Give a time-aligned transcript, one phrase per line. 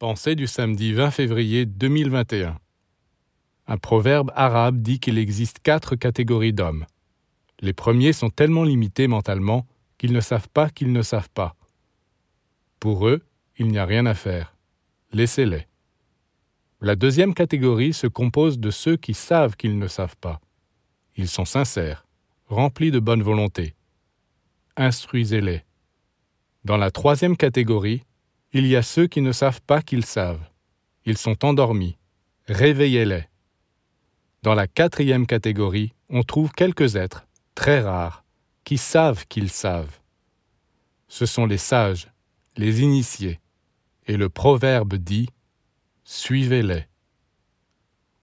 [0.00, 2.58] Pensée du samedi 20 février 2021.
[3.66, 6.86] Un proverbe arabe dit qu'il existe quatre catégories d'hommes.
[7.60, 9.66] Les premiers sont tellement limités mentalement
[9.98, 11.54] qu'ils ne savent pas qu'ils ne savent pas.
[12.78, 13.20] Pour eux,
[13.58, 14.56] il n'y a rien à faire.
[15.12, 15.66] Laissez-les.
[16.80, 20.40] La deuxième catégorie se compose de ceux qui savent qu'ils ne savent pas.
[21.18, 22.06] Ils sont sincères,
[22.46, 23.74] remplis de bonne volonté.
[24.78, 25.62] Instruisez-les.
[26.64, 28.02] Dans la troisième catégorie,
[28.52, 30.44] il y a ceux qui ne savent pas qu'ils savent.
[31.04, 31.96] Ils sont endormis.
[32.48, 33.24] Réveillez-les.
[34.42, 38.24] Dans la quatrième catégorie, on trouve quelques êtres, très rares,
[38.64, 40.00] qui savent qu'ils savent.
[41.08, 42.08] Ce sont les sages,
[42.56, 43.40] les initiés.
[44.06, 45.28] Et le proverbe dit
[46.04, 46.89] Suivez-les.